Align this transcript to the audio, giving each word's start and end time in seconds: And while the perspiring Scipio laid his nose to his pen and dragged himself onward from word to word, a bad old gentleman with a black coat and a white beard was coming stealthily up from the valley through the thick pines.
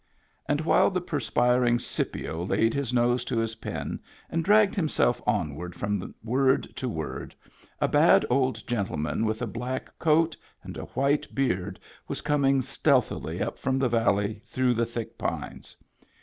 And 0.49 0.61
while 0.61 0.89
the 0.89 0.99
perspiring 0.99 1.77
Scipio 1.77 2.43
laid 2.43 2.73
his 2.73 2.91
nose 2.91 3.23
to 3.25 3.37
his 3.37 3.53
pen 3.57 3.99
and 4.31 4.43
dragged 4.43 4.73
himself 4.73 5.21
onward 5.27 5.75
from 5.75 6.15
word 6.23 6.63
to 6.77 6.89
word, 6.89 7.35
a 7.79 7.87
bad 7.87 8.25
old 8.27 8.65
gentleman 8.67 9.25
with 9.25 9.43
a 9.43 9.45
black 9.45 9.95
coat 9.99 10.35
and 10.63 10.75
a 10.75 10.85
white 10.97 11.35
beard 11.35 11.79
was 12.07 12.21
coming 12.21 12.63
stealthily 12.63 13.43
up 13.43 13.59
from 13.59 13.77
the 13.77 13.89
valley 13.89 14.41
through 14.47 14.73
the 14.73 14.87
thick 14.87 15.19
pines. 15.19 15.77